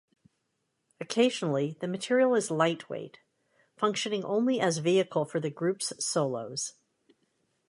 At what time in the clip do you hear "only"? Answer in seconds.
4.25-4.59